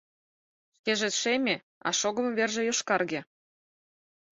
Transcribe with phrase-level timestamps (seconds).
[0.77, 1.55] —Шкеже— шеме,
[1.87, 3.21] а шогымо верже— йошкарге.